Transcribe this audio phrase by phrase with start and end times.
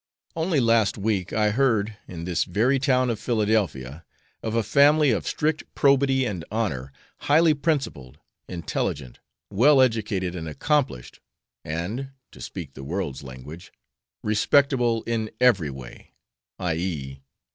[0.35, 4.03] Only last week I heard, in this very town of Philadelphia,
[4.41, 6.91] of a family of strict probity and honour,
[7.29, 8.17] highly principled,
[8.47, 9.19] intelligent,
[9.51, 11.19] well educated, and accomplished,
[11.63, 13.71] and (to speak the world's language)
[14.23, 16.15] respectable in every way
[16.57, 17.21] i.e.